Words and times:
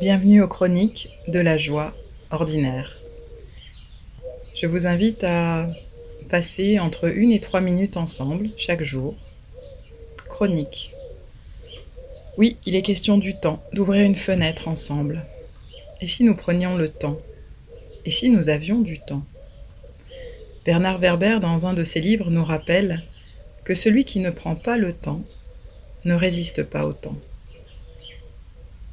Bienvenue 0.00 0.42
aux 0.42 0.48
chroniques 0.48 1.08
de 1.26 1.40
la 1.40 1.56
joie 1.56 1.92
ordinaire. 2.30 2.96
Je 4.54 4.68
vous 4.68 4.86
invite 4.86 5.24
à 5.24 5.68
passer 6.28 6.78
entre 6.78 7.12
une 7.12 7.32
et 7.32 7.40
trois 7.40 7.60
minutes 7.60 7.96
ensemble 7.96 8.50
chaque 8.56 8.84
jour. 8.84 9.16
Chronique. 10.28 10.92
Oui, 12.36 12.58
il 12.64 12.76
est 12.76 12.82
question 12.82 13.18
du 13.18 13.34
temps, 13.34 13.60
d'ouvrir 13.72 14.04
une 14.04 14.14
fenêtre 14.14 14.68
ensemble. 14.68 15.26
Et 16.00 16.06
si 16.06 16.22
nous 16.22 16.36
prenions 16.36 16.76
le 16.76 16.88
temps? 16.88 17.18
Et 18.04 18.10
si 18.10 18.30
nous 18.30 18.50
avions 18.50 18.78
du 18.78 19.00
temps? 19.00 19.24
Bernard 20.64 20.98
Werber, 21.00 21.40
dans 21.42 21.66
un 21.66 21.74
de 21.74 21.82
ses 21.82 22.00
livres, 22.00 22.30
nous 22.30 22.44
rappelle 22.44 23.02
que 23.64 23.74
celui 23.74 24.04
qui 24.04 24.20
ne 24.20 24.30
prend 24.30 24.54
pas 24.54 24.76
le 24.76 24.92
temps 24.92 25.22
ne 26.04 26.14
résiste 26.14 26.62
pas 26.62 26.86
au 26.86 26.92
temps. 26.92 27.16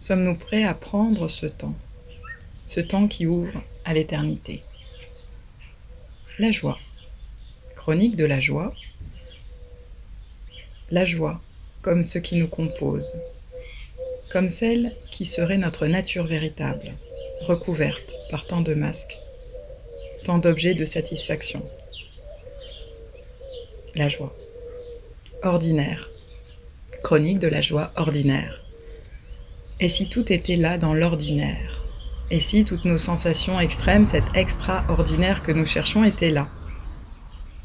Sommes-nous 0.08 0.36
prêts 0.36 0.64
à 0.64 0.76
prendre 0.76 1.28
ce 1.28 1.48
temps 1.48 1.74
Ce 2.68 2.80
temps 2.80 3.08
qui 3.08 3.26
ouvre 3.26 3.63
à 3.86 3.96
l'éternité? 3.96 4.62
La 6.38 6.52
joie. 6.52 6.77
Chronique 7.76 8.16
de 8.16 8.23
la 8.23 8.40
joie. 8.40 8.72
La 10.91 11.05
joie, 11.05 11.41
comme 11.82 12.04
ce 12.04 12.20
qui 12.20 12.38
nous 12.38 12.48
compose, 12.48 13.16
comme 14.30 14.48
celle 14.48 14.96
qui 15.10 15.26
serait 15.26 15.58
notre 15.58 15.88
nature 15.88 16.27
véritable, 16.27 16.94
recouverte 17.41 18.16
par 18.30 18.46
tant 18.46 18.62
de 18.62 18.76
masques, 18.76 19.18
tant 20.24 20.38
d'objets 20.38 20.76
de 20.76 20.85
satisfaction. 20.85 21.68
La 23.96 24.08
joie. 24.08 24.38
Ordinaire. 25.41 26.12
Chronique 27.02 27.40
de 27.40 27.48
la 27.48 27.62
joie 27.62 27.91
ordinaire. 27.96 28.65
Et 29.81 29.89
si 29.89 30.07
tout 30.07 30.31
était 30.31 30.55
là 30.55 30.77
dans 30.77 30.93
l'ordinaire? 30.93 31.84
Et 32.31 32.39
si 32.39 32.63
toutes 32.63 32.85
nos 32.85 32.97
sensations 32.97 33.59
extrêmes, 33.59 34.05
cet 34.05 34.23
extraordinaire 34.34 35.43
que 35.43 35.51
nous 35.51 35.65
cherchons, 35.65 36.05
étaient 36.05 36.32
là, 36.32 36.48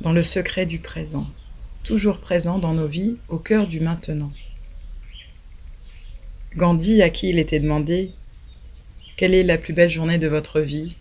dans 0.00 0.12
le 0.12 0.24
secret 0.24 0.66
du 0.66 0.80
présent, 0.80 1.28
toujours 1.84 2.18
présent 2.18 2.58
dans 2.58 2.74
nos 2.74 2.88
vies, 2.88 3.16
au 3.28 3.38
cœur 3.38 3.68
du 3.68 3.78
maintenant. 3.78 4.32
Gandhi, 6.56 7.00
à 7.00 7.10
qui 7.10 7.28
il 7.28 7.38
était 7.38 7.60
demandé 7.60 8.10
Quelle 9.16 9.34
est 9.34 9.44
la 9.44 9.56
plus 9.56 9.72
belle 9.72 9.88
journée 9.88 10.18
de 10.18 10.26
votre 10.26 10.60
vie? 10.60 10.96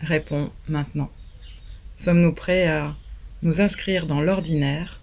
répond 0.00 0.50
maintenant. 0.68 1.10
Sommes-nous 1.96 2.34
prêts 2.34 2.66
à 2.66 2.94
nous 3.42 3.62
inscrire 3.62 4.04
dans 4.04 4.20
l'ordinaire 4.20 5.00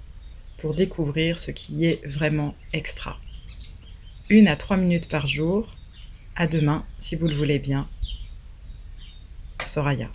pour 0.59 0.75
découvrir 0.75 1.39
ce 1.39 1.49
qui 1.49 1.85
est 1.85 2.05
vraiment 2.05 2.53
extra? 2.73 3.17
Une 4.29 4.47
à 4.47 4.55
trois 4.55 4.77
minutes 4.77 5.07
par 5.07 5.27
jour. 5.27 5.71
À 6.35 6.47
demain, 6.47 6.85
si 6.99 7.15
vous 7.15 7.27
le 7.27 7.35
voulez 7.35 7.59
bien. 7.59 7.87
Soraya. 9.65 10.09